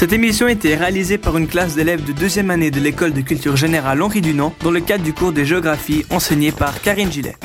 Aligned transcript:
Cette 0.00 0.14
émission 0.14 0.46
a 0.46 0.50
été 0.50 0.74
réalisée 0.76 1.18
par 1.18 1.36
une 1.36 1.46
classe 1.46 1.74
d'élèves 1.74 2.02
de 2.02 2.12
deuxième 2.12 2.50
année 2.50 2.70
de 2.70 2.80
l'école 2.80 3.12
de 3.12 3.20
culture 3.20 3.54
générale 3.54 4.00
Henri 4.00 4.22
Dunant 4.22 4.54
dans 4.62 4.70
le 4.70 4.80
cadre 4.80 5.04
du 5.04 5.12
cours 5.12 5.30
de 5.30 5.44
géographie 5.44 6.06
enseigné 6.08 6.52
par 6.52 6.80
Karine 6.80 7.12
Gillet. 7.12 7.36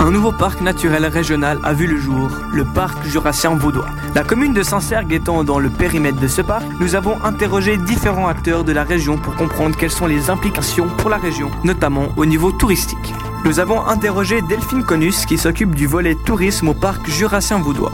Un 0.00 0.10
nouveau 0.10 0.32
parc 0.32 0.62
naturel 0.62 1.06
régional 1.06 1.60
a 1.62 1.74
vu 1.74 1.86
le 1.86 2.00
jour, 2.00 2.28
le 2.52 2.64
parc 2.64 3.06
jurassien 3.06 3.54
vaudois. 3.54 3.86
La 4.16 4.24
commune 4.24 4.52
de 4.52 4.64
Saint-Sergue 4.64 5.12
étant 5.12 5.44
dans 5.44 5.60
le 5.60 5.70
périmètre 5.70 6.18
de 6.18 6.26
ce 6.26 6.42
parc, 6.42 6.64
nous 6.80 6.96
avons 6.96 7.22
interrogé 7.22 7.76
différents 7.76 8.26
acteurs 8.26 8.64
de 8.64 8.72
la 8.72 8.82
région 8.82 9.16
pour 9.16 9.36
comprendre 9.36 9.76
quelles 9.76 9.92
sont 9.92 10.06
les 10.06 10.28
implications 10.28 10.88
pour 10.88 11.08
la 11.08 11.18
région, 11.18 11.52
notamment 11.62 12.08
au 12.16 12.26
niveau 12.26 12.50
touristique. 12.50 13.14
Nous 13.44 13.60
avons 13.60 13.80
interrogé 13.86 14.42
Delphine 14.42 14.84
Conus 14.84 15.24
qui 15.24 15.38
s'occupe 15.38 15.74
du 15.74 15.86
volet 15.86 16.16
tourisme 16.26 16.68
au 16.68 16.74
parc 16.74 17.08
jurassien 17.08 17.58
vaudois. 17.58 17.92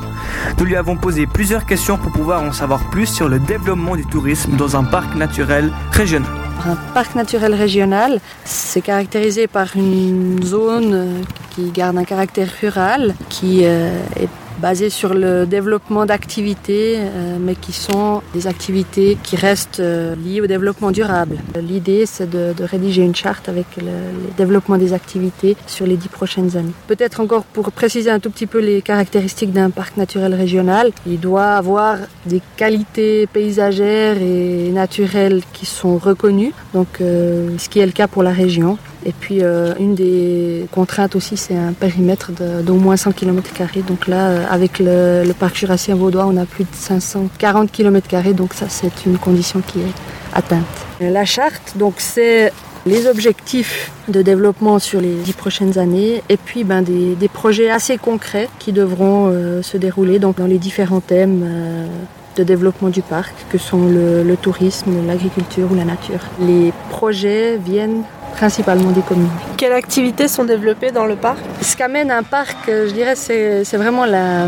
Nous 0.58 0.64
lui 0.64 0.74
avons 0.74 0.96
posé 0.96 1.26
plusieurs 1.26 1.66
questions 1.66 1.98
pour 1.98 2.12
pouvoir 2.12 2.42
en 2.42 2.52
savoir 2.52 2.88
plus 2.90 3.06
sur 3.06 3.28
le 3.28 3.38
développement 3.38 3.94
du 3.94 4.06
tourisme 4.06 4.56
dans 4.56 4.76
un 4.76 4.84
parc 4.84 5.14
naturel 5.14 5.70
régional. 5.92 6.30
Un 6.66 6.76
parc 6.94 7.14
naturel 7.14 7.54
régional, 7.54 8.20
c'est 8.44 8.80
caractérisé 8.80 9.46
par 9.46 9.76
une 9.76 10.42
zone 10.42 11.24
qui 11.50 11.70
garde 11.70 11.98
un 11.98 12.04
caractère 12.04 12.48
rural, 12.60 13.14
qui 13.28 13.60
euh, 13.64 14.00
est 14.16 14.28
basé 14.58 14.90
sur 14.90 15.14
le 15.14 15.46
développement 15.46 16.06
d'activités, 16.06 16.96
euh, 16.98 17.36
mais 17.40 17.54
qui 17.54 17.72
sont 17.72 18.22
des 18.32 18.46
activités 18.46 19.16
qui 19.22 19.36
restent 19.36 19.80
euh, 19.80 20.14
liées 20.16 20.40
au 20.40 20.46
développement 20.46 20.90
durable. 20.90 21.38
L'idée, 21.60 22.06
c'est 22.06 22.28
de, 22.28 22.54
rédiger 22.64 23.02
une 23.02 23.14
charte 23.14 23.48
avec 23.48 23.66
le, 23.76 23.92
développement 24.36 24.78
des 24.78 24.92
activités 24.92 25.56
sur 25.66 25.86
les 25.86 25.96
dix 25.96 26.08
prochaines 26.08 26.56
années. 26.56 26.72
Peut-être 26.86 27.20
encore 27.20 27.44
pour 27.44 27.70
préciser 27.72 28.10
un 28.10 28.20
tout 28.20 28.30
petit 28.30 28.46
peu 28.46 28.58
les 28.58 28.82
caractéristiques 28.82 29.52
d'un 29.52 29.70
parc 29.70 29.96
naturel 29.96 30.34
régional, 30.34 30.92
il 31.06 31.20
doit 31.20 31.52
avoir 31.52 31.98
des 32.26 32.40
qualités 32.56 33.26
paysagères 33.26 34.16
et 34.20 34.70
naturelles 34.72 35.42
qui 35.52 35.66
sont 35.66 35.98
reconnues, 35.98 36.52
donc 36.72 36.88
ce 36.98 37.68
qui 37.68 37.80
est 37.80 37.86
le 37.86 37.92
cas 37.92 38.08
pour 38.08 38.22
la 38.22 38.32
région. 38.32 38.78
Et 39.06 39.12
puis 39.12 39.42
euh, 39.42 39.74
une 39.78 39.94
des 39.94 40.66
contraintes 40.72 41.14
aussi, 41.14 41.36
c'est 41.36 41.56
un 41.56 41.72
périmètre 41.72 42.30
d'au 42.62 42.74
moins 42.74 42.96
100 42.96 43.12
km. 43.12 43.50
Donc 43.86 44.06
là, 44.06 44.28
euh, 44.28 44.44
avec 44.48 44.78
le, 44.78 45.30
parc 45.38 45.56
jurassien 45.56 45.94
vaudois, 45.94 46.26
on 46.26 46.36
a 46.36 46.46
plus 46.46 46.64
de 46.64 46.70
540 46.72 47.70
km. 47.70 48.08
Donc 48.32 48.54
ça, 48.54 48.66
c'est 48.68 49.04
une 49.06 49.18
condition 49.18 49.60
qui 49.60 49.80
est 49.80 49.92
atteinte. 50.32 50.64
La 51.00 51.24
charte, 51.24 51.76
donc 51.76 51.94
c'est 51.98 52.52
les 52.86 53.06
objectifs 53.06 53.90
de 54.08 54.22
développement 54.22 54.78
sur 54.78 55.00
les 55.00 55.14
dix 55.14 55.32
prochaines 55.32 55.78
années 55.78 56.22
et 56.28 56.36
puis 56.36 56.64
ben, 56.64 56.82
des, 56.82 57.28
projets 57.28 57.70
assez 57.70 57.96
concrets 57.96 58.48
qui 58.58 58.72
devront 58.72 59.28
euh, 59.28 59.62
se 59.62 59.78
dérouler 59.78 60.18
donc, 60.18 60.36
dans 60.36 60.46
les 60.46 60.58
différents 60.58 61.00
thèmes 61.00 61.46
de 62.36 62.42
développement 62.42 62.88
du 62.88 63.00
parc 63.00 63.34
que 63.50 63.58
sont 63.58 63.86
le 63.86 64.36
tourisme, 64.36 65.06
l'agriculture 65.06 65.70
ou 65.70 65.74
la 65.74 65.84
nature. 65.84 66.20
Les 66.40 66.72
projets 66.90 67.58
viennent 67.58 68.02
principalement 68.34 68.90
des 68.90 69.02
communes. 69.02 69.28
Quelles 69.56 69.72
activités 69.72 70.28
sont 70.28 70.44
développées 70.44 70.90
dans 70.90 71.06
le 71.06 71.16
parc? 71.16 71.38
Ce 71.60 71.76
qu'amène 71.76 72.10
un 72.10 72.22
parc, 72.22 72.56
je 72.66 72.92
dirais, 72.92 73.16
c'est 73.16 73.76
vraiment 73.76 74.04
la, 74.04 74.46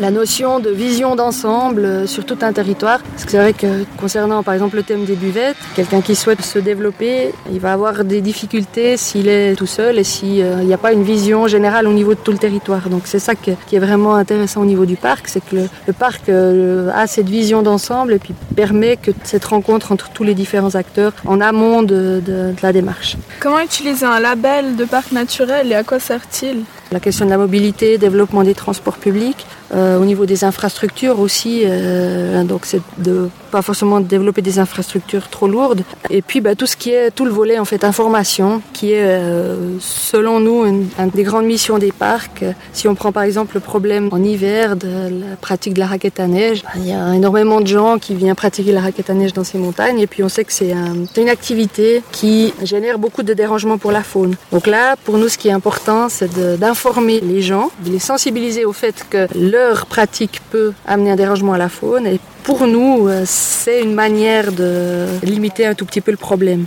la 0.00 0.10
notion 0.10 0.60
de 0.60 0.70
vision 0.70 1.14
d'ensemble 1.16 2.08
sur 2.08 2.24
tout 2.24 2.38
un 2.42 2.52
territoire. 2.52 3.00
Parce 3.00 3.24
que 3.24 3.30
c'est 3.30 3.38
vrai 3.38 3.52
que 3.52 3.84
concernant 3.98 4.42
par 4.42 4.54
exemple 4.54 4.76
le 4.76 4.82
thème 4.82 5.04
des 5.04 5.14
buvettes, 5.14 5.56
quelqu'un 5.76 6.00
qui 6.00 6.14
souhaite 6.14 6.42
se 6.42 6.58
développer, 6.58 7.32
il 7.52 7.60
va 7.60 7.72
avoir 7.72 8.04
des 8.04 8.20
difficultés 8.20 8.96
s'il 8.96 9.28
est 9.28 9.54
tout 9.54 9.66
seul 9.66 9.98
et 9.98 10.04
s'il 10.04 10.42
euh, 10.42 10.64
n'y 10.64 10.74
a 10.74 10.78
pas 10.78 10.92
une 10.92 11.04
vision 11.04 11.46
générale 11.46 11.86
au 11.86 11.92
niveau 11.92 12.14
de 12.14 12.20
tout 12.20 12.32
le 12.32 12.38
territoire. 12.38 12.88
Donc 12.88 13.02
c'est 13.04 13.18
ça 13.18 13.34
qui 13.34 13.50
est 13.50 13.78
vraiment 13.78 14.14
intéressant 14.14 14.62
au 14.62 14.66
niveau 14.66 14.86
du 14.86 14.96
parc, 14.96 15.28
c'est 15.28 15.44
que 15.44 15.56
le, 15.56 15.92
parc 15.92 16.28
euh, 16.28 16.90
a 16.94 17.06
cette 17.06 17.28
vision 17.28 17.62
d'ensemble 17.62 18.14
et 18.14 18.18
puis 18.18 18.34
permet 18.56 18.96
que 18.96 19.10
cette 19.22 19.44
rencontre 19.44 19.92
entre 19.92 20.10
tous 20.10 20.24
les 20.24 20.34
différents 20.34 20.74
acteurs 20.74 21.12
en 21.24 21.40
amont 21.40 21.82
de 21.82 22.22
la 22.62 22.72
démarche. 22.72 23.16
Comment 23.40 23.60
utiliser 23.60 24.06
un 24.06 24.20
label 24.20 24.76
de 24.76 24.84
parc 24.84 25.12
naturel 25.12 25.70
et 25.70 25.74
à 25.74 25.84
quoi 25.84 26.00
sert-il? 26.00 26.64
La 26.94 27.00
question 27.00 27.24
de 27.26 27.30
la 27.30 27.38
mobilité, 27.38 27.98
développement 27.98 28.44
des 28.44 28.54
transports 28.54 28.98
publics, 28.98 29.46
euh, 29.74 29.98
au 29.98 30.04
niveau 30.04 30.26
des 30.26 30.44
infrastructures 30.44 31.18
aussi. 31.18 31.62
Euh, 31.64 32.44
donc 32.44 32.66
c'est 32.66 32.80
de 32.98 33.28
pas 33.54 33.62
forcément 33.62 34.00
développer 34.00 34.42
des 34.42 34.58
infrastructures 34.58 35.28
trop 35.28 35.46
lourdes. 35.46 35.84
Et 36.10 36.22
puis 36.22 36.40
bah, 36.40 36.56
tout 36.56 36.66
ce 36.66 36.76
qui 36.76 36.90
est 36.90 37.12
tout 37.12 37.24
le 37.24 37.30
volet 37.30 37.60
en 37.60 37.64
fait 37.64 37.84
information, 37.84 38.60
qui 38.72 38.90
est 38.90 39.04
euh, 39.04 39.78
selon 39.78 40.40
nous 40.40 40.66
une, 40.66 40.88
des 41.14 41.22
grandes 41.22 41.44
missions 41.44 41.78
des 41.78 41.92
parcs. 41.92 42.44
Si 42.72 42.88
on 42.88 42.96
prend 42.96 43.12
par 43.12 43.22
exemple 43.22 43.52
le 43.54 43.60
problème 43.60 44.08
en 44.10 44.20
hiver 44.20 44.74
de 44.74 44.88
la 45.22 45.36
pratique 45.40 45.74
de 45.74 45.78
la 45.78 45.86
raquette 45.86 46.18
à 46.18 46.26
neige, 46.26 46.64
bah, 46.64 46.70
il 46.78 46.88
y 46.88 46.92
a 46.92 47.14
énormément 47.14 47.60
de 47.60 47.68
gens 47.68 47.98
qui 47.98 48.16
viennent 48.16 48.34
pratiquer 48.34 48.72
la 48.72 48.80
raquette 48.80 49.08
à 49.08 49.14
neige 49.14 49.32
dans 49.32 49.44
ces 49.44 49.58
montagnes. 49.58 50.00
Et 50.00 50.08
puis 50.08 50.24
on 50.24 50.28
sait 50.28 50.44
que 50.44 50.52
c'est 50.52 50.74
une 51.16 51.28
activité 51.28 52.02
qui 52.10 52.52
génère 52.64 52.98
beaucoup 52.98 53.22
de 53.22 53.34
dérangements 53.34 53.78
pour 53.78 53.92
la 53.92 54.02
faune. 54.02 54.34
Donc 54.50 54.66
là, 54.66 54.96
pour 55.04 55.16
nous, 55.16 55.28
ce 55.28 55.38
qui 55.38 55.46
est 55.46 55.52
important, 55.52 56.08
c'est 56.08 56.58
d'informer 56.58 57.20
les 57.20 57.40
gens, 57.40 57.70
de 57.84 57.90
les 57.92 58.00
sensibiliser 58.00 58.64
au 58.64 58.72
fait 58.72 59.06
que 59.08 59.28
leur 59.38 59.86
pratique 59.86 60.40
peut 60.50 60.72
amener 60.88 61.12
un 61.12 61.16
dérangement 61.16 61.52
à 61.52 61.58
la 61.58 61.68
faune. 61.68 62.04
Et 62.08 62.18
pour 62.44 62.66
nous, 62.66 63.08
euh, 63.08 63.22
c'est 63.24 63.82
une 63.82 63.94
manière 63.94 64.52
de 64.52 65.06
limiter 65.22 65.64
un 65.66 65.74
tout 65.74 65.86
petit 65.86 66.02
peu 66.02 66.10
le 66.10 66.18
problème. 66.18 66.66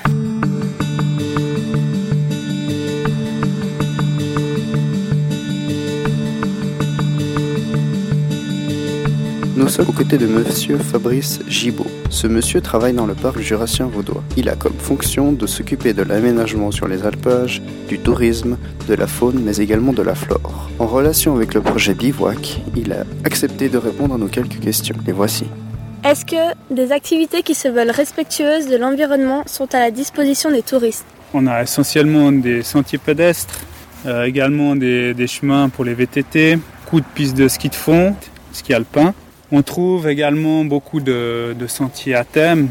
Nous 9.56 9.68
sommes 9.70 9.90
aux 9.90 9.92
côtés 9.92 10.18
de 10.18 10.26
monsieur 10.26 10.78
Fabrice 10.78 11.40
Gibaud. 11.48 11.86
Ce 12.10 12.26
monsieur 12.26 12.62
travaille 12.62 12.94
dans 12.94 13.06
le 13.06 13.14
parc 13.14 13.40
jurassien 13.40 13.86
vaudois. 13.86 14.24
Il 14.36 14.50
a 14.50 14.56
comme 14.56 14.74
fonction 14.80 15.32
de 15.32 15.46
s'occuper 15.46 15.94
de 15.94 16.02
l'aménagement 16.02 16.72
sur 16.72 16.88
les 16.88 17.06
alpages, 17.06 17.62
du 17.88 18.00
tourisme, 18.00 18.58
de 18.88 18.94
la 18.96 19.06
faune, 19.06 19.42
mais 19.44 19.58
également 19.58 19.94
de 19.94 20.02
la 20.02 20.16
flore. 20.16 20.70
En 20.80 20.88
relation 20.88 21.36
avec 21.36 21.54
le 21.54 21.62
projet 21.62 21.94
Bivouac, 21.94 22.62
il 22.76 22.94
a 22.94 23.04
accepté 23.26 23.70
de 23.70 23.78
répondre 23.78 24.16
à 24.16 24.18
nos 24.18 24.28
quelques 24.28 24.60
questions. 24.60 24.96
Les 25.06 25.14
voici. 25.14 25.46
Est-ce 26.04 26.26
que 26.26 26.74
des 26.74 26.92
activités 26.92 27.42
qui 27.42 27.56
se 27.56 27.68
veulent 27.68 27.92
respectueuses 27.92 28.68
de 28.68 28.78
l'environnement 28.78 29.44
sont 29.48 29.74
à 29.74 29.80
la 29.80 29.92
disposition 29.92 30.52
des 30.52 30.62
touristes 30.62 31.06
On 31.34 31.48
a 31.48 31.64
essentiellement 31.64 32.32
des 32.32 32.62
sentiers 32.62 33.00
pédestres, 33.00 33.60
euh, 34.06 34.26
également 34.26 34.76
des, 34.76 35.28
chemins 35.28 35.70
pour 35.70 35.86
les 35.86 35.96
VTT, 35.96 36.58
beaucoup 36.84 37.02
de 37.02 37.06
pistes 37.16 37.36
de 37.36 37.48
ski 37.48 37.70
de 37.70 37.76
fond, 37.76 38.16
ski 38.54 38.74
alpin. 38.74 39.14
On 39.52 39.64
trouve 39.64 40.08
également 40.08 40.64
beaucoup 40.66 41.00
de, 41.00 41.56
sentiers 41.68 42.16
à 42.16 42.24
thème 42.24 42.70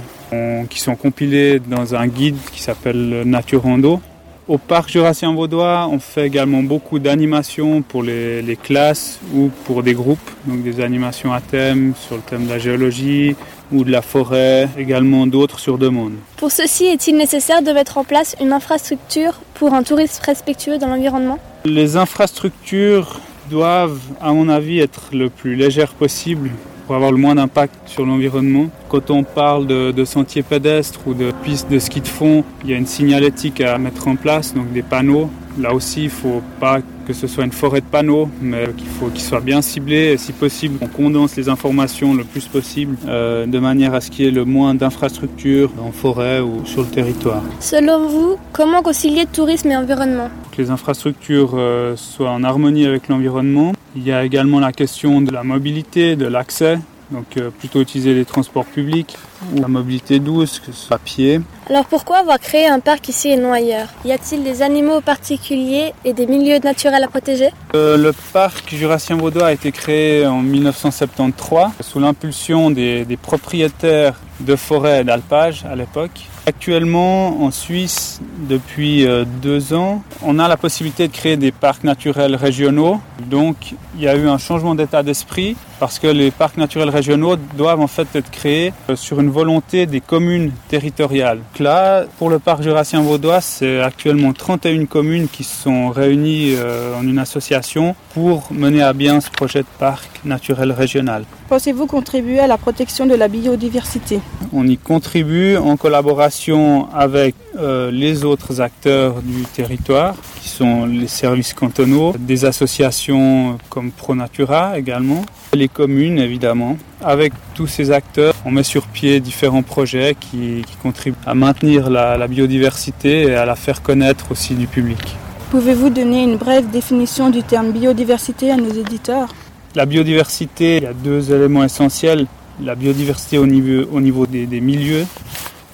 qui 0.68 0.80
sont 0.80 0.96
compilés 0.96 1.60
dans 1.60 1.94
un 1.94 2.06
guide 2.08 2.36
qui 2.52 2.60
s'appelle 2.60 3.22
Nature 3.24 3.62
Rando. 3.62 4.00
Au 4.48 4.58
parc 4.58 4.90
jurassien 4.90 5.34
vaudois, 5.34 5.88
on 5.90 5.98
fait 5.98 6.24
également 6.24 6.62
beaucoup 6.62 7.00
d'animations 7.00 7.82
pour 7.82 8.04
les, 8.04 8.56
classes 8.62 9.18
ou 9.34 9.50
pour 9.64 9.82
des 9.82 9.92
groupes, 9.92 10.30
donc 10.44 10.62
des 10.62 10.80
animations 10.80 11.32
à 11.32 11.40
thème 11.40 11.94
sur 12.00 12.14
le 12.14 12.22
thème 12.22 12.44
de 12.44 12.50
la 12.50 12.58
géologie 12.60 13.34
ou 13.72 13.82
de 13.82 13.90
la 13.90 14.02
forêt, 14.02 14.68
également 14.78 15.26
d'autres 15.26 15.58
sur 15.58 15.78
demande. 15.78 16.12
Pour 16.36 16.52
ceci, 16.52 16.84
est-il 16.84 17.16
nécessaire 17.16 17.60
de 17.60 17.72
mettre 17.72 17.98
en 17.98 18.04
place 18.04 18.36
une 18.40 18.52
infrastructure 18.52 19.32
pour 19.54 19.74
un 19.74 19.82
tourisme 19.82 20.22
respectueux 20.24 20.78
dans 20.78 20.86
l'environnement? 20.86 21.40
Les 21.64 21.96
infrastructures 21.96 23.18
doivent, 23.50 23.98
à 24.20 24.32
mon 24.32 24.48
avis, 24.48 24.78
être 24.78 25.08
le 25.12 25.28
plus 25.28 25.56
légères 25.56 25.92
possible 25.94 26.52
pour 26.86 26.94
avoir 26.94 27.10
le 27.10 27.18
moins 27.18 27.34
d'impact 27.34 27.74
sur 27.86 28.06
l'environnement. 28.06 28.68
Quand 28.88 29.10
on 29.10 29.24
parle 29.24 29.66
de, 29.66 30.04
sentiers 30.04 30.42
pédestres 30.42 31.00
ou 31.06 31.14
de 31.14 31.32
pistes 31.42 31.70
de 31.70 31.78
ski 31.78 32.00
de 32.00 32.08
fond, 32.08 32.44
il 32.64 32.70
y 32.70 32.74
a 32.74 32.76
une 32.76 32.86
signalétique 32.86 33.60
à 33.60 33.76
mettre 33.78 34.06
en 34.08 34.16
place, 34.16 34.54
donc 34.54 34.72
des 34.72 34.82
panneaux. 34.82 35.28
Là 35.58 35.74
aussi, 35.74 36.02
il 36.02 36.04
ne 36.04 36.10
faut 36.10 36.42
pas 36.60 36.80
que 37.06 37.12
ce 37.12 37.26
soit 37.26 37.44
une 37.44 37.52
forêt 37.52 37.80
de 37.80 37.86
panneaux, 37.86 38.28
mais 38.42 38.66
qu'il 38.76 38.88
faut 38.88 39.06
qu'ils 39.06 39.22
soient 39.22 39.40
bien 39.40 39.62
ciblés. 39.62 40.12
Et 40.12 40.16
si 40.16 40.32
possible, 40.32 40.78
on 40.82 40.88
condense 40.88 41.36
les 41.36 41.48
informations 41.48 42.14
le 42.14 42.24
plus 42.24 42.46
possible 42.46 42.96
euh, 43.06 43.46
de 43.46 43.58
manière 43.58 43.94
à 43.94 44.00
ce 44.00 44.10
qu'il 44.10 44.24
y 44.24 44.28
ait 44.28 44.32
le 44.32 44.44
moins 44.44 44.74
d'infrastructures 44.74 45.70
en 45.80 45.92
forêt 45.92 46.40
ou 46.40 46.66
sur 46.66 46.82
le 46.82 46.88
territoire. 46.88 47.42
Selon 47.60 48.08
vous, 48.08 48.36
comment 48.52 48.82
concilier 48.82 49.24
tourisme 49.26 49.70
et 49.70 49.76
environnement? 49.76 50.28
Que 50.50 50.62
les 50.62 50.70
infrastructures 50.70 51.52
euh, 51.54 51.96
soient 51.96 52.30
en 52.30 52.42
harmonie 52.42 52.86
avec 52.86 53.08
l'environnement. 53.08 53.72
Il 53.96 54.06
y 54.06 54.12
a 54.12 54.24
également 54.24 54.60
la 54.60 54.72
question 54.72 55.22
de 55.22 55.32
la 55.32 55.42
mobilité, 55.42 56.16
de 56.16 56.26
l'accès 56.26 56.78
donc 57.10 57.36
euh, 57.36 57.50
plutôt 57.50 57.80
utiliser 57.80 58.14
les 58.14 58.24
transports 58.24 58.64
publics 58.64 59.16
ou 59.54 59.60
la 59.60 59.68
mobilité 59.68 60.18
douce, 60.18 60.58
que 60.58 60.72
ce 60.72 60.86
soit 60.86 60.96
à 60.96 60.98
pied. 60.98 61.40
Alors 61.68 61.84
pourquoi 61.84 62.18
avoir 62.18 62.38
créé 62.38 62.66
un 62.66 62.80
parc 62.80 63.08
ici 63.08 63.28
et 63.28 63.36
non 63.36 63.52
ailleurs? 63.52 63.88
Y 64.04 64.12
a-t-il 64.12 64.42
des 64.42 64.62
animaux 64.62 65.00
particuliers 65.00 65.92
et 66.04 66.12
des 66.12 66.26
milieux 66.26 66.58
naturels 66.58 67.04
à 67.04 67.08
protéger? 67.08 67.50
Euh, 67.74 67.96
Le 67.96 68.12
parc 68.32 68.74
jurassien 68.74 69.16
vaudois 69.16 69.48
a 69.48 69.52
été 69.52 69.72
créé 69.72 70.26
en 70.26 70.42
1973 70.42 71.68
sous 71.80 72.00
l'impulsion 72.00 72.70
des, 72.70 73.18
propriétaires 73.20 74.14
de 74.40 74.56
forêts 74.56 75.00
et 75.00 75.04
d'alpage 75.04 75.64
à 75.64 75.74
l'époque. 75.74 76.26
Actuellement, 76.46 77.42
en 77.42 77.50
Suisse, 77.50 78.20
depuis 78.48 79.04
euh, 79.04 79.24
deux 79.42 79.74
ans, 79.74 80.04
on 80.22 80.38
a 80.38 80.46
la 80.46 80.56
possibilité 80.56 81.08
de 81.08 81.12
créer 81.12 81.36
des 81.36 81.50
parcs 81.50 81.82
naturels 81.82 82.36
régionaux. 82.36 83.00
Donc, 83.20 83.74
il 83.96 84.02
y 84.02 84.08
a 84.08 84.16
eu 84.16 84.28
un 84.28 84.38
changement 84.38 84.74
d'état 84.74 85.02
d'esprit 85.02 85.56
parce 85.80 85.98
que 85.98 86.06
les 86.06 86.30
parcs 86.30 86.56
naturels 86.56 86.90
régionaux 86.90 87.36
doivent 87.56 87.80
en 87.80 87.86
fait 87.86 88.08
être 88.14 88.30
créés 88.30 88.72
euh, 88.88 88.96
sur 88.96 89.20
une 89.20 89.30
volonté 89.30 89.86
des 89.86 90.00
communes 90.00 90.52
territoriales. 90.68 91.40
là, 91.60 92.04
pour 92.18 92.30
le 92.30 92.38
parc 92.38 92.62
jurassien 92.62 93.00
vaudois, 93.00 93.40
c'est 93.40 93.80
actuellement 93.80 94.32
31 94.32 94.86
communes 94.86 95.28
qui 95.28 95.44
sont 95.44 95.90
réunies 95.90 96.54
euh, 96.56 96.98
en 96.98 97.02
une 97.02 97.18
association 97.18 97.94
pour 98.14 98.48
mener 98.50 98.82
à 98.82 98.92
bien 98.92 99.20
ce 99.20 99.30
projet 99.30 99.60
de 99.60 99.66
parc 99.78 100.24
naturel 100.24 100.72
régional. 100.72 101.24
Pensez-vous 101.48 101.86
contribuer 101.86 102.40
à 102.40 102.46
la 102.46 102.58
protection 102.58 103.06
de 103.06 103.14
la 103.14 103.28
biodiversité? 103.28 104.20
On 104.52 104.66
y 104.66 104.76
contribue 104.76 105.56
en 105.56 105.76
collaboration 105.76 106.88
avec 106.92 107.34
euh, 107.58 107.90
les 107.90 108.24
autres 108.24 108.60
acteurs 108.60 109.22
du 109.22 109.42
territoire, 109.44 110.14
qui 110.40 110.48
sont 110.48 110.86
les 110.86 111.08
services 111.08 111.54
cantonaux, 111.54 112.14
des 112.18 112.44
associations 112.44 113.58
comme 113.68 113.90
ProNatura 113.90 114.78
également, 114.78 115.24
les 115.54 115.68
communes 115.68 116.18
évidemment. 116.18 116.76
Avec 117.02 117.32
tous 117.54 117.66
ces 117.66 117.90
acteurs, 117.90 118.34
on 118.44 118.50
met 118.50 118.62
sur 118.62 118.86
pied 118.86 119.20
différents 119.20 119.62
projets 119.62 120.16
qui, 120.18 120.64
contribuent 120.82 121.16
à 121.26 121.34
maintenir 121.34 121.90
la 121.90 122.28
biodiversité 122.28 123.22
et 123.22 123.34
à 123.34 123.44
la 123.44 123.56
faire 123.56 123.82
connaître 123.82 124.30
aussi 124.30 124.54
du 124.54 124.66
public. 124.66 125.16
Pouvez-vous 125.50 125.90
donner 125.90 126.24
une 126.24 126.36
brève 126.36 126.68
définition 126.70 127.30
du 127.30 127.42
terme 127.44 127.70
biodiversité 127.70 128.50
à 128.50 128.56
nos 128.56 128.72
éditeurs? 128.72 129.28
La 129.76 129.86
biodiversité, 129.86 130.78
il 130.78 130.82
y 130.82 130.86
a 130.86 130.92
deux 130.92 131.32
éléments 131.32 131.62
essentiels. 131.62 132.26
La 132.60 132.74
biodiversité 132.74 133.38
au 133.38 133.46
niveau, 133.46 133.88
au 133.92 134.00
niveau 134.00 134.26
des, 134.26 134.60
milieux 134.60 135.06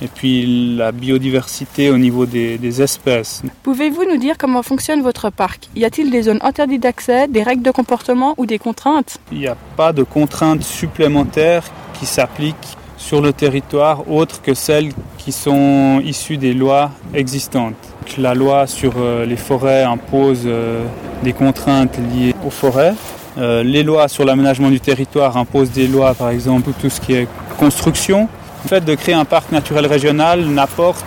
et 0.03 0.09
puis 0.09 0.77
la 0.77 0.93
biodiversité 0.93 1.91
au 1.91 1.99
niveau 1.99 2.27
des, 2.27 2.83
espèces. 2.83 3.43
Pouvez-vous 3.63 4.05
nous 4.05 4.17
dire 4.17 4.37
comment 4.39 4.63
fonctionne 4.63 5.03
votre 5.03 5.31
parc? 5.31 5.69
Y 5.77 5.85
a-t-il 5.85 6.11
des 6.11 6.23
zones 6.23 6.39
interdites 6.43 6.83
d'accès, 6.83 7.29
des 7.29 7.43
règles 7.43 7.63
de 7.63 7.71
comportement 7.71 8.35
ou 8.39 8.47
des 8.47 8.59
contraintes? 8.59 9.19
Il 9.31 9.39
n'y 9.39 9.47
a 9.47 9.57
pas 9.77 9.93
de 9.93 10.03
contraintes 10.03 10.63
supplémentaires 10.63 11.65
qui 11.99 12.07
s'appliquent 12.07 12.57
sur 12.97 13.21
le 13.21 13.33
territoire 13.33 14.11
autres 14.11 14.41
que 14.41 14.55
celles 14.55 14.93
qui 15.19 15.33
sont 15.33 16.01
issues 16.05 16.39
des 16.39 16.55
lois 16.55 16.91
existantes. 17.15 17.75
La 18.17 18.35
loi 18.35 18.67
sur 18.67 18.95
euh, 18.97 19.27
les 19.27 19.37
forêts 19.37 19.83
impose 19.85 20.43
euh, 20.47 20.85
des 21.23 21.33
contraintes 21.33 21.99
liées 21.99 22.35
aux 22.45 22.51
forêts 22.51 22.95
euh, 23.39 23.63
les 23.63 23.83
lois 23.83 24.09
sur 24.09 24.25
l'aménagement 24.25 24.69
du 24.69 24.81
territoire 24.81 25.37
imposent 25.37 25.71
des 25.71 25.89
lois, 25.89 26.15
par 26.15 26.31
exemple, 26.31 26.71
tout 26.81 26.91
ce 26.91 27.01
qui 27.01 27.15
est 27.15 27.29
construction. 27.59 28.29
Le 28.65 28.69
fait 28.69 28.85
de 28.85 28.95
créer 28.95 29.15
un 29.15 29.25
parc 29.25 29.51
naturel 29.53 29.87
régional 29.87 30.47
n'apporte 30.47 31.05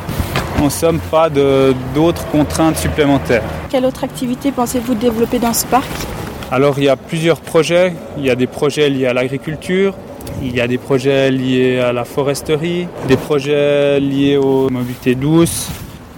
en 0.61 0.69
somme 0.69 0.99
pas 0.99 1.29
d'autres 1.29 2.25
contraintes 2.27 2.77
supplémentaires. 2.77 3.43
Quelle 3.69 3.85
autre 3.85 4.03
activité 4.03 4.51
pensez-vous 4.51 4.93
développer 4.93 5.39
dans 5.39 5.53
ce 5.53 5.65
parc? 5.65 5.89
Alors 6.51 6.75
il 6.77 6.85
y 6.85 6.89
a 6.89 6.95
plusieurs 6.95 7.39
projets. 7.39 7.93
Il 8.17 8.25
y 8.25 8.29
a 8.29 8.35
des 8.35 8.47
projets 8.47 8.89
liés 8.89 9.07
à 9.07 9.13
l'agriculture, 9.13 9.95
il 10.41 10.55
y 10.55 10.61
a 10.61 10.67
des 10.67 10.77
projets 10.77 11.31
liés 11.31 11.79
à 11.79 11.91
la 11.91 12.05
foresterie, 12.05 12.87
des 13.07 13.17
projets 13.17 13.99
liés 13.99 14.37
aux 14.37 14.69
mobilités 14.69 15.15
douces, 15.15 15.69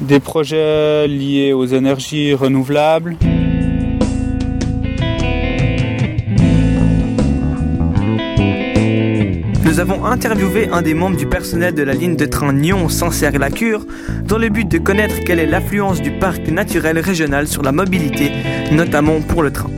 des 0.02 0.20
projets 0.20 1.08
liés 1.08 1.54
aux 1.54 1.66
énergies 1.66 2.34
renouvelables. 2.34 3.16
Nous 9.78 9.82
avons 9.82 10.06
interviewé 10.06 10.70
un 10.72 10.82
des 10.82 10.96
membres 10.96 11.18
du 11.18 11.28
personnel 11.28 11.76
de 11.76 11.84
la 11.84 11.94
ligne 11.94 12.16
de 12.16 12.26
train 12.26 12.52
Nyon-Sancerre-la-Cure 12.52 13.86
dans 14.26 14.40
le 14.40 14.50
but 14.50 14.68
de 14.68 14.80
connaître 14.80 15.20
quelle 15.24 15.38
est 15.38 15.46
l'affluence 15.46 16.02
du 16.02 16.10
parc 16.10 16.48
naturel 16.48 16.98
régional 16.98 17.48
sur 17.48 17.62
la 17.62 17.72
mobilité, 17.72 18.32
notamment 18.72 19.22
pour 19.22 19.44
le 19.44 19.52
train. 19.52 19.70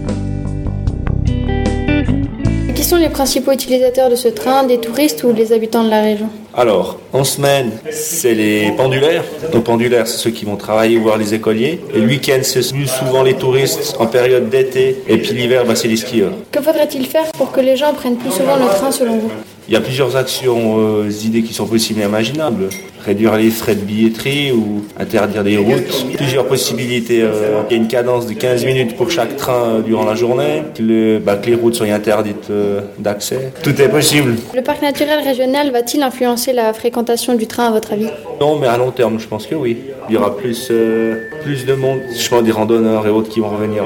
Qui 2.74 2.84
sont 2.86 2.96
les 2.96 3.10
principaux 3.10 3.52
utilisateurs 3.52 4.10
de 4.10 4.16
ce 4.16 4.30
train, 4.30 4.64
des 4.64 4.80
touristes 4.80 5.26
ou 5.26 5.34
les 5.34 5.52
habitants 5.52 5.84
de 5.84 5.90
la 5.90 6.02
région? 6.02 6.30
Alors, 6.54 6.98
en 7.12 7.26
semaine, 7.26 7.72
c'est 7.92 8.36
les 8.36 8.72
pendulaires. 8.78 9.26
Donc 9.52 9.66
pendulaires, 9.66 10.08
c'est 10.08 10.18
ceux 10.18 10.32
qui 10.32 10.46
vont 10.46 10.56
travailler 10.56 10.98
ou 10.98 11.02
voir 11.02 11.18
les 11.18 11.34
écoliers. 11.34 11.82
Et 11.94 12.00
le 12.00 12.08
week-end, 12.08 12.40
c'est 12.44 12.62
souvent 12.62 13.22
les 13.22 13.34
touristes 13.34 13.98
en 14.00 14.08
période 14.08 14.50
d'été. 14.50 15.04
Et 15.10 15.18
puis 15.18 15.34
l'hiver, 15.34 15.66
bah, 15.66 15.76
c'est 15.76 15.90
les 15.90 15.98
skieurs. 15.98 16.32
Que 16.54 16.62
faudrait-il 16.62 17.06
faire 17.06 17.30
pour 17.34 17.52
que 17.52 17.60
les 17.60 17.76
gens 17.76 17.94
prennent 17.94 18.16
plus 18.16 18.32
souvent 18.32 18.56
le 18.56 18.68
train 18.68 18.94
selon 18.94 19.18
vous? 19.18 19.32
Il 19.70 19.74
y 19.74 19.76
a 19.76 19.82
plusieurs 19.82 20.16
actions, 20.16 20.80
euh, 20.80 21.12
idées 21.24 21.44
qui 21.44 21.54
sont 21.54 21.68
possibles 21.68 22.02
et 22.02 22.06
imaginables. 22.06 22.70
Réduire 23.06 23.38
les 23.38 23.52
frais 23.52 23.76
de 23.76 23.82
billetterie 23.82 24.52
ou 24.52 24.84
interdire 25.00 25.44
les 25.44 25.58
routes. 25.58 26.08
Plusieurs 26.18 26.48
possibilités. 26.48 27.22
Euh, 27.22 27.62
il 27.70 27.78
y 27.78 27.80
a 27.80 27.82
une 27.82 27.88
cadence 27.88 28.26
de 28.26 28.34
15 28.34 28.66
minutes 28.66 28.98
pour 28.98 29.12
chaque 29.12 29.38
train 29.38 29.76
euh, 29.76 29.82
durant 29.82 30.06
la 30.06 30.16
journée. 30.16 30.64
Que, 30.74 31.20
bah, 31.20 31.36
que 31.36 31.52
les 31.52 31.56
routes 31.56 31.76
soient 31.76 31.86
interdites 31.86 32.52
d'accès. 32.98 33.54
Tout 33.62 33.80
est 33.80 33.90
possible. 33.90 34.38
Le 34.56 34.64
parc 34.64 34.82
naturel 34.82 35.20
régional 35.24 35.70
va-t-il 35.70 36.02
influencer 36.02 36.52
la 36.52 36.74
fréquentation 36.74 37.36
du 37.36 37.46
train 37.46 37.68
à 37.68 37.72
votre 37.72 37.94
avis? 37.94 38.08
Non, 38.42 38.58
mais 38.58 38.68
à 38.68 38.78
long 38.78 38.90
terme, 38.90 39.20
je 39.20 39.28
pense 39.28 39.46
que 39.46 39.54
oui. 39.54 39.78
Il 40.10 40.16
y 40.16 40.18
aura 40.18 40.36
plus, 40.36 40.72
plus 41.44 41.66
de 41.68 41.74
monde, 41.76 42.00
je 42.18 42.28
pense 42.28 42.44
des 42.44 42.52
randonneurs 42.52 43.06
et 43.06 43.12
autres 43.12 43.30
qui 43.30 43.40
vont 43.40 43.50
revenir 43.50 43.84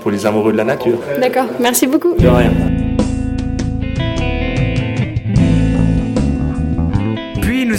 pour 0.00 0.10
les 0.10 0.24
amoureux 0.24 0.52
de 0.52 0.56
la 0.56 0.64
nature. 0.64 0.98
D'accord, 1.20 1.46
merci 1.60 1.86
beaucoup. 1.86 2.14
De 2.14 2.26
rien. 2.26 2.79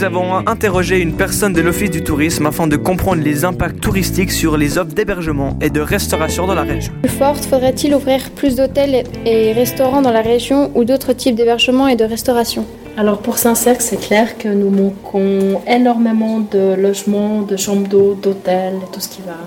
Nous 0.01 0.07
avons 0.07 0.47
interrogé 0.47 0.99
une 0.99 1.13
personne 1.13 1.53
de 1.53 1.61
l'Office 1.61 1.91
du 1.91 2.01
tourisme 2.01 2.47
afin 2.47 2.65
de 2.65 2.75
comprendre 2.75 3.21
les 3.21 3.45
impacts 3.45 3.79
touristiques 3.79 4.31
sur 4.31 4.57
les 4.57 4.79
offres 4.79 4.95
d'hébergement 4.95 5.59
et 5.61 5.69
de 5.69 5.79
restauration 5.79 6.47
dans 6.47 6.55
la 6.55 6.63
région. 6.63 6.91
Plus 7.03 7.11
forte, 7.11 7.45
faudrait-il 7.45 7.93
ouvrir 7.93 8.31
plus 8.31 8.55
d'hôtels 8.55 9.03
et 9.27 9.51
restaurants 9.51 10.01
dans 10.01 10.11
la 10.11 10.21
région 10.21 10.71
ou 10.73 10.85
d'autres 10.85 11.13
types 11.13 11.35
d'hébergement 11.35 11.87
et 11.87 11.95
de 11.95 12.03
restauration? 12.03 12.65
Alors 12.97 13.19
pour 13.19 13.37
Saint-Cercle, 13.37 13.83
c'est 13.83 13.99
clair 13.99 14.39
que 14.39 14.47
nous 14.47 14.71
manquons 14.71 15.61
énormément 15.67 16.39
de 16.39 16.73
logements, 16.73 17.43
de 17.43 17.55
chambres 17.55 17.87
d'eau, 17.87 18.17
d'hôtels, 18.19 18.79
tout 18.91 19.01
ce 19.01 19.07
qui 19.07 19.21
va. 19.21 19.37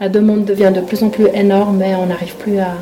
La 0.00 0.08
demande 0.08 0.44
devient 0.44 0.72
de 0.72 0.82
plus 0.82 1.02
en 1.02 1.08
plus 1.08 1.26
énorme 1.34 1.82
et 1.82 1.96
on 1.96 2.06
n'arrive 2.06 2.36
plus 2.36 2.60
à 2.60 2.74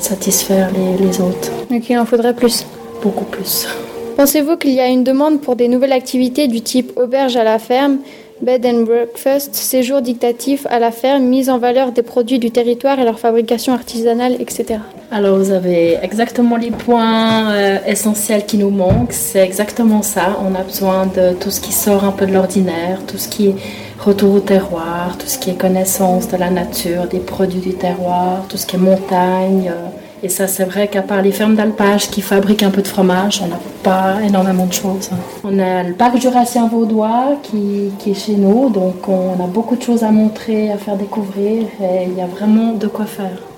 satisfaire 0.00 0.70
les, 0.72 1.06
les 1.06 1.20
autres. 1.20 1.52
Donc 1.70 1.88
il 1.88 1.96
en 1.96 2.04
faudrait 2.04 2.34
plus 2.34 2.66
Beaucoup 3.00 3.26
plus. 3.26 3.68
Pensez-vous 4.16 4.56
qu'il 4.56 4.70
y 4.70 4.80
a 4.80 4.86
une 4.86 5.02
demande 5.02 5.40
pour 5.40 5.56
des 5.56 5.66
nouvelles 5.66 5.92
activités 5.92 6.46
du 6.46 6.60
type 6.60 6.92
auberge 6.96 7.36
à 7.36 7.42
la 7.42 7.58
ferme, 7.58 7.98
bed 8.42 8.64
and 8.64 8.82
breakfast, 8.82 9.54
séjour 9.56 10.02
dictatif 10.02 10.66
à 10.70 10.78
la 10.78 10.92
ferme, 10.92 11.24
mise 11.24 11.50
en 11.50 11.58
valeur 11.58 11.90
des 11.90 12.02
produits 12.02 12.38
du 12.38 12.52
territoire 12.52 13.00
et 13.00 13.04
leur 13.04 13.18
fabrication 13.18 13.72
artisanale, 13.72 14.36
etc. 14.38 14.78
Alors 15.10 15.36
vous 15.36 15.50
avez 15.50 15.98
exactement 16.00 16.56
les 16.56 16.70
points 16.70 17.50
euh, 17.50 17.78
essentiels 17.88 18.46
qui 18.46 18.56
nous 18.56 18.70
manquent. 18.70 19.12
C'est 19.12 19.40
exactement 19.40 20.02
ça. 20.02 20.38
On 20.48 20.54
a 20.54 20.62
besoin 20.62 21.06
de 21.06 21.32
tout 21.34 21.50
ce 21.50 21.60
qui 21.60 21.72
sort 21.72 22.04
un 22.04 22.12
peu 22.12 22.26
de 22.26 22.32
l'ordinaire, 22.32 23.00
tout 23.08 23.18
ce 23.18 23.28
qui 23.28 23.48
est 23.48 23.56
retour 23.98 24.34
au 24.34 24.40
terroir, 24.40 25.18
tout 25.18 25.26
ce 25.26 25.38
qui 25.38 25.50
est 25.50 25.58
connaissance 25.58 26.28
de 26.28 26.36
la 26.36 26.50
nature, 26.50 27.08
des 27.08 27.18
produits 27.18 27.60
du 27.60 27.74
terroir, 27.74 28.44
tout 28.48 28.58
ce 28.58 28.66
qui 28.66 28.76
est 28.76 28.78
montagne. 28.78 29.72
Euh, 29.74 30.03
et 30.24 30.30
ça, 30.30 30.46
c'est 30.46 30.64
vrai 30.64 30.88
qu'à 30.88 31.02
part 31.02 31.20
les 31.20 31.32
fermes 31.32 31.54
d'alpage 31.54 32.08
qui 32.08 32.22
fabriquent 32.22 32.62
un 32.62 32.70
peu 32.70 32.80
de 32.80 32.88
fromage, 32.88 33.42
on 33.44 33.48
n'a 33.48 33.60
pas 33.82 34.22
énormément 34.26 34.64
de 34.64 34.72
choses. 34.72 35.10
On 35.44 35.58
a 35.58 35.82
le 35.82 35.92
parc 35.92 36.16
jurassien 36.16 36.66
vaudois 36.66 37.38
qui, 37.42 37.92
qui, 37.98 38.12
est 38.12 38.14
chez 38.14 38.36
nous, 38.36 38.70
donc 38.70 39.06
on 39.06 39.34
a 39.34 39.46
beaucoup 39.46 39.76
de 39.76 39.82
choses 39.82 40.02
à 40.02 40.10
montrer, 40.10 40.72
à 40.72 40.78
faire 40.78 40.96
découvrir, 40.96 41.64
et 41.78 42.04
il 42.06 42.14
y 42.14 42.22
a 42.22 42.26
vraiment 42.26 42.72
de 42.72 42.86
quoi 42.86 43.04
faire. 43.04 43.53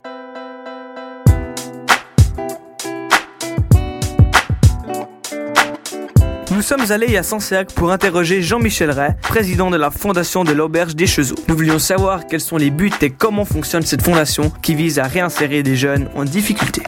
Sommes 6.67 6.91
allés 6.91 7.17
à 7.17 7.23
Sancerre 7.23 7.67
pour 7.67 7.93
interroger 7.93 8.43
Jean-Michel 8.43 8.91
Ray, 8.91 9.15
président 9.23 9.71
de 9.71 9.77
la 9.77 9.93
fondation 9.93 10.43
de 10.43 10.51
l'Auberge 10.51 10.97
des 10.97 11.07
Chezeaux. 11.07 11.37
Nous 11.47 11.55
voulions 11.55 11.79
savoir 11.79 12.27
quels 12.27 12.41
sont 12.41 12.57
les 12.57 12.71
buts 12.71 12.91
et 13.03 13.11
comment 13.11 13.45
fonctionne 13.45 13.83
cette 13.83 14.03
fondation 14.03 14.51
qui 14.63 14.75
vise 14.75 14.99
à 14.99 15.05
réinsérer 15.05 15.63
des 15.63 15.77
jeunes 15.77 16.09
en 16.17 16.25
difficulté. 16.25 16.83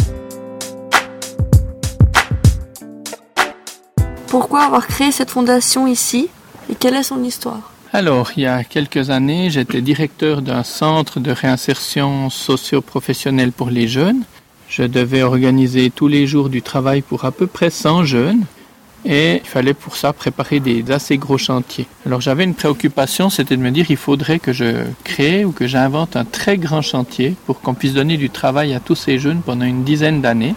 Pourquoi 4.27 4.63
avoir 4.65 4.85
créé 4.89 5.13
cette 5.13 5.31
fondation 5.31 5.87
ici 5.87 6.29
et 6.69 6.75
quelle 6.75 6.97
est 6.97 7.05
son 7.05 7.23
histoire? 7.23 7.73
Alors, 7.93 8.33
il 8.37 8.43
y 8.43 8.47
a 8.47 8.65
quelques 8.65 9.11
années, 9.11 9.49
j'étais 9.49 9.81
directeur 9.81 10.43
d'un 10.43 10.65
centre 10.65 11.21
de 11.21 11.31
réinsertion 11.31 12.31
socio-professionnelle 12.31 13.53
pour 13.53 13.71
les 13.71 13.87
jeunes. 13.87 14.25
Je 14.69 14.83
devais 14.83 15.23
organiser 15.23 15.91
tous 15.91 16.09
les 16.09 16.27
jours 16.27 16.49
du 16.49 16.63
travail 16.63 17.01
pour 17.01 17.25
à 17.25 17.31
peu 17.31 17.47
près 17.47 17.71
100 17.71 18.07
jeunes 18.07 18.45
et 19.05 19.41
il 19.45 19.49
fallait 19.49 19.75
pour 19.75 19.97
ça 19.97 20.13
préparer 20.13 20.61
des 20.61 20.91
assez 20.91 21.19
gros 21.19 21.39
chantiers. 21.39 21.87
Alors 22.07 22.21
j'avais 22.21 22.45
une 22.45 22.55
préoccupation, 22.55 23.31
c'était 23.31 23.57
de 23.57 23.63
me 23.63 23.71
dire 23.71 23.87
il 23.91 23.97
faudrait 23.97 24.39
que 24.39 24.53
je 24.53 24.85
crée 25.05 25.45
ou 25.45 25.53
que 25.53 25.67
j'invente 25.67 26.17
un 26.17 26.25
très 26.25 26.59
grand 26.59 26.83
chantier 26.83 27.35
pour 27.47 27.61
qu'on 27.61 27.75
puisse 27.75 27.95
donner 27.95 28.17
du 28.17 28.31
travail 28.31 28.75
à 28.75 28.81
tous 28.81 28.97
ces 28.97 29.19
jeunes 29.19 29.41
pendant 29.43 29.65
une 29.65 29.85
dizaine 29.85 30.21
d'années. 30.21 30.55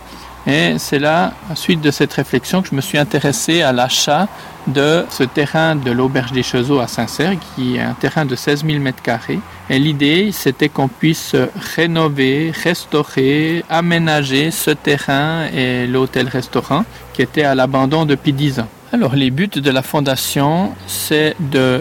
Et 0.48 0.76
c'est 0.80 0.98
là, 0.98 1.34
suite 1.54 1.82
de 1.82 1.92
cette 1.92 2.14
réflexion, 2.14 2.64
que 2.64 2.70
je 2.70 2.76
me 2.76 2.82
suis 2.82 2.98
intéressé 2.98 3.62
à 3.62 3.72
l'achat 3.72 4.28
de 4.68 5.06
ce 5.10 5.24
terrain 5.24 5.76
de 5.76 5.92
l'auberge 5.92 6.32
des 6.32 6.44
Chezeaux 6.44 6.80
à 6.80 6.88
Saint-Cergue, 6.88 7.40
qui 7.56 7.78
est 7.78 7.82
un 7.82 7.94
terrain 7.94 8.26
de 8.26 8.36
16 8.36 8.66
000 8.66 8.80
m2. 8.84 9.40
Et 9.70 9.80
l'idée, 9.80 10.32
c'était 10.32 10.70
qu'on 10.70 10.88
puisse 10.88 11.36
rénover, 11.76 12.52
restaurer, 12.64 13.64
aménager 13.70 14.52
ce 14.52 14.72
terrain 14.72 15.48
et 15.54 15.88
l'hôtel-restaurant 15.88 16.86
qui 17.14 17.22
était 17.22 17.44
à 17.44 17.56
l'abandon 17.56 18.06
depuis 18.06 18.34
10 18.34 18.60
ans. 18.62 18.68
Alors 18.94 19.16
les 19.16 19.32
buts 19.32 19.48
de 19.48 19.72
la 19.72 19.82
fondation, 19.82 20.74
c'est 20.86 21.36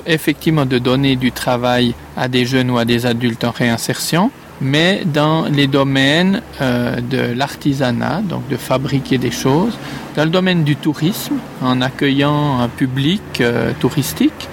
effectivement 0.07 0.65
de 0.65 0.79
donner 0.79 1.17
du 1.17 1.33
travail 1.33 1.95
à 2.17 2.29
des 2.29 2.47
jeunes 2.47 2.71
ou 2.71 2.79
à 2.79 2.85
des 2.85 3.05
adultes 3.05 3.43
en 3.43 3.51
réinsertion, 3.51 4.31
mais 4.61 5.03
dans 5.05 5.45
les 5.45 5.67
domaines 5.67 6.43
euh, 6.61 7.01
de 7.01 7.33
l'artisanat, 7.35 8.21
donc 8.23 8.47
de 8.49 8.57
fabriquer 8.57 9.19
des 9.19 9.31
choses, 9.31 9.77
dans 10.17 10.25
le 10.25 10.31
domaine 10.31 10.65
du 10.65 10.77
tourisme, 10.77 11.37
en 11.63 11.81
accueillant 11.81 12.61
un 12.61 12.69
public 12.69 13.23
euh, 13.41 13.73
touristique, 13.81 14.49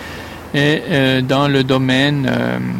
et 0.53 0.81
euh, 0.89 1.21
dans 1.21 1.49
le 1.49 1.63
domaine 1.65 2.29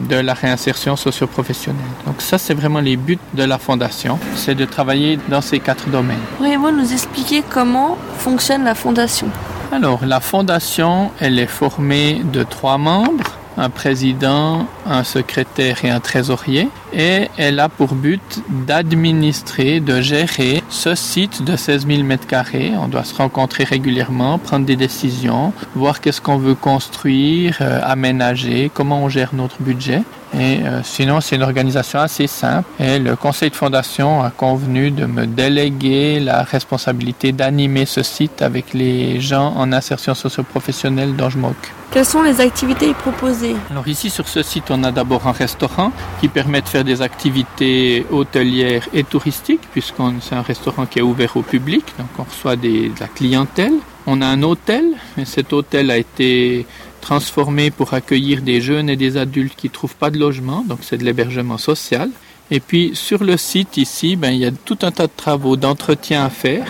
de 0.10 0.16
la 0.16 0.34
réinsertion 0.34 0.96
socio-professionnelle. 0.96 1.82
Donc 2.06 2.22
ça, 2.22 2.38
c'est 2.38 2.54
vraiment 2.54 2.80
les 2.80 2.96
buts 2.96 3.20
de 3.34 3.44
la 3.44 3.58
fondation, 3.58 4.18
c'est 4.36 4.56
de 4.56 4.64
travailler 4.64 5.20
dans 5.28 5.42
ces 5.42 5.60
quatre 5.60 5.90
domaines. 5.90 6.18
Pourriez-vous 6.38 6.72
nous 6.72 6.94
expliquer 6.94 7.44
comment 7.48 7.98
fonctionne 8.18 8.64
la 8.64 8.74
fondation 8.74 9.28
Alors, 9.74 10.06
la 10.06 10.22
fondation, 10.22 11.12
elle 11.20 11.38
est 11.40 11.48
formée 11.48 12.22
de 12.32 12.44
trois 12.44 12.78
membres 12.78 13.37
un 13.58 13.70
président, 13.70 14.68
un 14.86 15.04
secrétaire 15.04 15.84
et 15.84 15.90
un 15.90 16.00
trésorier. 16.00 16.70
Et 16.94 17.28
elle 17.38 17.60
a 17.60 17.70
pour 17.70 17.96
but 17.96 18.44
d'administrer, 18.50 19.80
de 19.80 20.02
gérer 20.02 20.64
ce 20.70 20.96
site 20.96 21.44
de 21.44 21.56
16 21.56 21.88
000 21.88 22.04
mètres 22.04 22.28
carrés. 22.28 22.74
On 22.80 22.88
doit 22.88 23.04
se 23.04 23.16
rencontrer 23.16 23.64
régulièrement, 23.64 24.38
prendre 24.38 24.66
des 24.66 24.76
décisions, 24.76 25.54
voir 25.76 26.02
qu'est-ce 26.02 26.22
qu'on 26.22 26.38
veut 26.38 26.56
construire, 26.56 27.58
euh, 27.62 27.80
aménager, 27.84 28.72
comment 28.74 29.04
on 29.04 29.10
gère 29.10 29.34
notre 29.34 29.62
budget. 29.62 30.02
Et 30.34 30.60
euh, 30.62 30.82
sinon, 30.84 31.22
c'est 31.22 31.36
une 31.36 31.44
organisation 31.44 32.00
assez 32.00 32.28
simple. 32.28 32.68
Et 32.80 33.00
le 33.00 33.16
conseil 33.16 33.50
de 33.50 33.56
fondation 33.56 34.22
a 34.22 34.30
convenu 34.30 34.92
de 34.92 35.06
me 35.06 35.26
déléguer 35.26 36.20
la 36.20 36.44
responsabilité 36.44 37.32
d'animer 37.32 37.86
ce 37.86 38.04
site 38.04 38.42
avec 38.42 38.74
les 38.74 39.20
gens 39.22 39.54
en 39.56 39.72
insertion 39.72 40.14
socio-professionnelle 40.14 41.16
dont 41.16 41.30
je 41.30 41.38
m'occupe. 41.38 41.74
Quelles 41.90 42.06
sont 42.06 42.22
les 42.22 42.42
activités 42.42 42.94
proposées? 42.94 43.56
Alors 43.72 43.88
ici, 43.88 44.10
sur 44.10 44.28
ce 44.28 44.44
site, 44.44 44.66
on 44.70 44.84
a 44.84 44.92
d'abord 44.92 45.26
un 45.26 45.32
restaurant 45.32 45.92
qui 46.20 46.28
permet 46.28 46.62
de 46.62 46.68
faire 46.68 46.84
des 46.84 47.02
activités 47.02 48.06
hôtelières 48.12 48.88
et 48.94 49.06
touristiques, 49.06 49.62
puisqu'on 49.72 50.16
c'est 50.20 50.36
un 50.36 50.42
restaurant 50.42 50.86
qui 50.86 51.00
est 51.00 51.02
ouvert 51.02 51.38
au 51.38 51.42
public, 51.42 51.86
donc 51.98 52.08
on 52.20 52.24
reçoit 52.24 52.58
des, 52.58 52.90
de 52.90 53.00
la 53.00 53.08
clientèle. 53.08 53.74
On 54.06 54.22
a 54.22 54.26
un 54.26 54.44
hôtel, 54.44 54.86
et 55.18 55.26
cet 55.26 55.54
hôtel 55.54 55.90
a 55.90 55.98
été 55.98 56.66
transformé 57.08 57.72
pour 57.72 57.94
accueillir 57.94 58.42
des 58.42 58.60
jeunes 58.60 58.90
et 58.90 58.98
des 58.98 59.16
adultes 59.16 59.56
qui 59.56 59.68
ne 59.68 59.72
trouvent 59.72 59.96
pas 59.96 60.10
de 60.10 60.20
logement, 60.20 60.66
donc 60.68 60.80
c'est 60.82 60.98
de 60.98 61.06
l'hébergement 61.06 61.58
social. 61.58 62.10
Et 62.52 62.60
puis 62.60 62.92
sur 62.96 63.24
le 63.24 63.38
site 63.38 63.78
ici, 63.78 64.18
ben, 64.18 64.32
il 64.32 64.40
y 64.40 64.46
a 64.46 64.52
tout 64.52 64.80
un 64.82 64.92
tas 64.92 65.08
de 65.08 65.16
travaux 65.16 65.56
d'entretien 65.56 66.26
à 66.26 66.30
faire. 66.30 66.68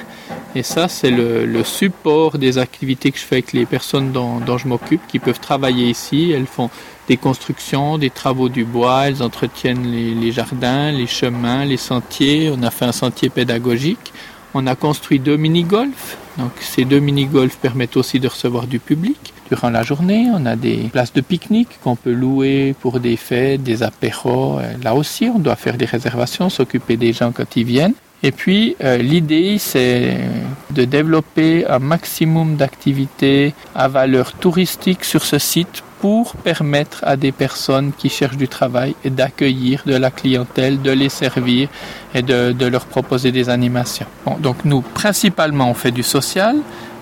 Et 0.53 0.61
ça, 0.61 0.87
c'est 0.89 1.09
le, 1.09 1.63
support 1.63 2.37
des 2.37 2.59
activités 2.59 3.11
que 3.11 3.17
je 3.17 3.23
fais 3.23 3.37
avec 3.37 3.51
les 3.53 3.65
personnes 3.65 4.11
dont, 4.11 4.57
je 4.59 4.67
m'occupe, 4.67 5.01
qui 5.07 5.17
peuvent 5.17 5.39
travailler 5.39 5.89
ici. 5.89 6.31
Elles 6.31 6.45
font 6.45 6.69
des 7.07 7.17
constructions, 7.17 7.97
des 7.97 8.11
travaux 8.11 8.49
du 8.49 8.63
bois, 8.63 9.07
elles 9.07 9.23
entretiennent 9.23 9.87
les 9.91 10.31
jardins, 10.31 10.91
les 10.91 11.07
chemins, 11.07 11.65
les 11.65 11.77
sentiers. 11.77 12.51
On 12.55 12.61
a 12.61 12.69
fait 12.69 12.85
un 12.85 12.97
sentier 13.03 13.29
pédagogique. 13.29 14.13
On 14.59 14.65
a 14.65 14.73
construit 14.73 15.19
deux 15.19 15.37
mini-golfs. 15.37 16.17
Donc 16.39 16.49
ces 16.59 16.83
deux 16.83 16.99
mini-golfs 16.99 17.57
permettent 17.57 17.95
aussi 17.95 18.19
de 18.19 18.27
recevoir 18.27 18.65
du 18.65 18.79
public 18.79 19.31
durant 19.49 19.69
la 19.69 19.83
journée. 19.83 20.25
On 20.33 20.47
a 20.47 20.55
des 20.55 20.89
places 20.91 21.13
de 21.13 21.21
pique-nique 21.21 21.79
qu'on 21.83 21.95
peut 21.95 22.11
louer 22.11 22.73
pour 22.81 22.99
des 22.99 23.17
fêtes, 23.17 23.61
des 23.61 23.83
apéros. 23.83 24.57
Là 24.81 24.95
aussi, 24.95 25.25
on 25.25 25.37
doit 25.37 25.57
faire 25.57 25.77
des 25.77 25.85
réservations, 25.85 26.49
s'occuper 26.49 26.97
des 26.97 27.13
gens 27.13 27.31
quand 27.31 27.55
ils 27.55 27.65
viennent. 27.65 27.93
Et 28.23 28.31
puis, 28.31 28.75
euh, 28.83 28.97
l'idée, 28.97 29.57
c'est 29.59 30.17
de 30.71 30.85
développer 30.85 31.67
un 31.67 31.79
maximum 31.79 32.55
d'activités 32.55 33.53
à 33.75 33.87
valeur 33.87 34.33
touristique 34.33 35.05
sur 35.05 35.23
ce 35.23 35.37
site 35.37 35.83
pour 35.99 36.35
permettre 36.35 36.99
à 37.03 37.15
des 37.15 37.31
personnes 37.31 37.91
qui 37.97 38.09
cherchent 38.09 38.37
du 38.37 38.47
travail 38.47 38.95
d'accueillir 39.05 39.83
de 39.85 39.95
la 39.95 40.11
clientèle, 40.11 40.81
de 40.81 40.91
les 40.91 41.09
servir 41.09 41.69
et 42.13 42.21
de, 42.21 42.65
leur 42.67 42.85
proposer 42.85 43.31
des 43.31 43.49
animations. 43.49 44.05
Donc 44.39 44.57
nous, 44.65 44.81
principalement, 44.81 45.69
on 45.69 45.73
fait 45.73 45.91
du 45.91 46.03
social, 46.03 46.55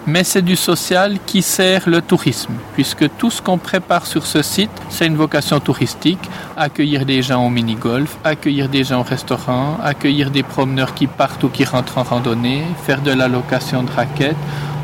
mais 0.07 0.23
c'est 0.23 0.41
du 0.41 0.55
social 0.55 1.17
qui 1.25 1.41
sert 1.41 1.89
le 1.89 2.01
tourisme, 2.01 2.53
puisque 2.73 3.09
tout 3.17 3.31
ce 3.31 3.41
qu'on 3.41 3.57
prépare 3.57 4.05
sur 4.05 4.25
ce 4.25 4.41
site, 4.41 4.71
c'est 4.89 5.07
une 5.07 5.15
vocation 5.15 5.59
touristique, 5.59 6.29
accueillir 6.55 7.05
des 7.05 7.21
gens 7.21 7.45
au 7.45 7.49
mini-golf, 7.49 8.17
accueillir 8.23 8.69
des 8.69 8.83
gens 8.83 9.01
au 9.01 9.03
restaurant, 9.03 9.77
accueillir 9.83 10.31
des 10.31 10.43
promeneurs 10.43 10.93
qui 10.93 11.07
partent 11.07 11.43
ou 11.43 11.49
qui 11.49 11.65
rentrent 11.65 11.97
en 11.97 12.03
randonnée, 12.03 12.63
faire 12.85 13.01
de 13.01 13.11
la 13.11 13.27
location 13.27 13.83
de 13.83 13.91
raquettes, 13.91 14.35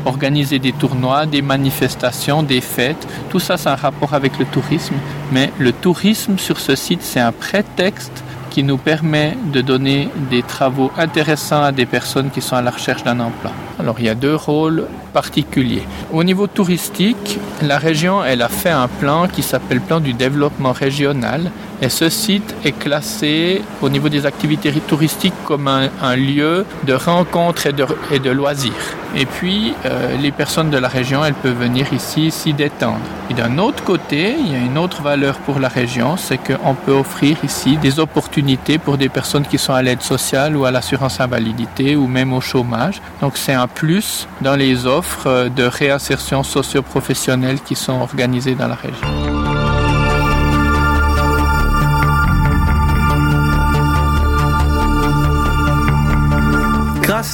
organiser 0.04 0.58
des 0.58 0.72
tournois, 0.72 1.26
des 1.26 1.42
manifestations, 1.42 2.42
des 2.42 2.60
fêtes. 2.60 3.06
Tout 3.30 3.38
ça, 3.38 3.56
c'est 3.56 3.68
un 3.68 3.76
rapport 3.76 4.14
avec 4.14 4.38
le 4.38 4.44
tourisme. 4.46 4.94
Mais 5.30 5.52
le 5.58 5.72
tourisme 5.72 6.38
sur 6.38 6.58
ce 6.58 6.74
site, 6.74 7.02
c'est 7.02 7.20
un 7.20 7.32
prétexte 7.32 8.24
qui 8.52 8.62
nous 8.62 8.76
permet 8.76 9.34
de 9.50 9.62
donner 9.62 10.10
des 10.30 10.42
travaux 10.42 10.90
intéressants 10.98 11.62
à 11.62 11.72
des 11.72 11.86
personnes 11.86 12.30
qui 12.30 12.42
sont 12.42 12.54
à 12.54 12.60
la 12.60 12.70
recherche 12.70 13.02
d'un 13.02 13.18
emploi. 13.18 13.50
Alors 13.80 13.96
il 13.98 14.04
y 14.04 14.10
a 14.10 14.14
deux 14.14 14.34
rôles 14.34 14.84
particuliers. 15.14 15.84
Au 16.12 16.22
niveau 16.22 16.46
touristique, 16.46 17.38
la 17.62 17.78
région 17.78 18.20
a 18.20 18.48
fait 18.48 18.74
un 18.84 18.88
plan 18.88 19.26
qui 19.26 19.42
s'appelle 19.42 19.80
plan 19.80 20.00
du 20.00 20.12
développement 20.12 20.72
régional 20.72 21.50
et 21.82 21.88
ce 21.88 22.08
site 22.08 22.54
est 22.64 22.78
classé 22.78 23.60
au 23.82 23.88
niveau 23.88 24.08
des 24.08 24.24
activités 24.24 24.72
touristiques 24.86 25.34
comme 25.44 25.66
un, 25.66 26.16
lieu 26.16 26.64
de 26.84 26.92
rencontre 26.92 27.66
et 27.66 28.18
de, 28.20 28.30
loisirs. 28.30 28.72
Et 29.16 29.26
puis, 29.26 29.74
euh, 29.84 30.16
les 30.16 30.30
personnes 30.30 30.70
de 30.70 30.78
la 30.78 30.86
région, 30.86 31.24
elles 31.24 31.34
peuvent 31.34 31.58
venir 31.58 31.92
ici 31.92 32.30
s'y 32.30 32.52
détendre. 32.52 33.00
Et 33.30 33.34
d'un 33.34 33.58
autre 33.58 33.82
côté, 33.82 34.34
il 34.38 34.52
y 34.52 34.54
a 34.54 34.58
une 34.58 34.78
autre 34.78 35.02
valeur 35.02 35.34
pour 35.38 35.58
la 35.58 35.68
région, 35.68 36.16
c'est 36.16 36.38
qu'on 36.38 36.74
peut 36.74 36.92
offrir 36.92 37.36
ici 37.42 37.76
des 37.76 37.98
opportunités 37.98 38.78
pour 38.78 38.96
des 38.96 39.08
personnes 39.08 39.44
qui 39.44 39.58
sont 39.58 39.74
à 39.74 39.82
l'aide 39.82 40.02
sociale 40.02 40.56
ou 40.56 40.64
à 40.64 40.70
l'assurance 40.70 41.20
invalidité 41.20 41.96
ou 41.96 42.06
même 42.06 42.32
au 42.32 42.40
chômage. 42.40 43.02
Donc 43.20 43.36
c'est 43.36 43.54
un 43.54 43.66
plus 43.66 44.28
dans 44.40 44.54
les 44.54 44.86
offres 44.86 45.48
de 45.48 45.64
réinsertion 45.64 46.44
socio-professionnelle 46.44 47.58
qui 47.60 47.74
sont 47.74 48.00
organisées 48.00 48.54
dans 48.54 48.68
la 48.68 48.76
région. 48.76 49.31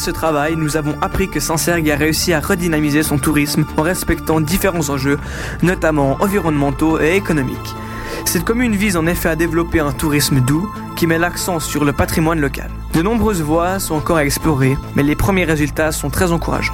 Ce 0.09 0.13
travail, 0.13 0.57
nous 0.57 0.79
avons 0.79 0.95
appris 1.03 1.29
que 1.29 1.39
Sancergue 1.39 1.91
a 1.91 1.95
réussi 1.95 2.33
à 2.33 2.41
redynamiser 2.41 3.03
son 3.03 3.19
tourisme 3.19 3.67
en 3.77 3.83
respectant 3.83 4.41
différents 4.41 4.89
enjeux, 4.89 5.19
notamment 5.63 6.17
environnementaux 6.21 6.99
et 6.99 7.15
économiques. 7.15 7.75
Cette 8.25 8.45
commune 8.45 8.75
vise 8.75 8.97
en 8.97 9.07
effet 9.07 9.29
à 9.29 9.37
développer 9.37 9.81
un 9.81 9.93
tourisme 9.93 10.41
doux 10.41 10.67
qui 10.97 11.07
met 11.07 11.19
l'accent 11.19 11.61
sur 11.61 11.85
le 11.85 11.93
patrimoine 11.93 12.41
local. 12.41 12.71
De 12.95 13.03
nombreuses 13.03 13.43
voies 13.43 13.79
sont 13.81 13.97
encore 13.97 14.17
à 14.17 14.25
explorer, 14.25 14.79
mais 14.97 15.03
les 15.03 15.15
premiers 15.15 15.45
résultats 15.45 15.93
sont 15.93 16.09
très 16.09 16.33
encourageants. 16.33 16.73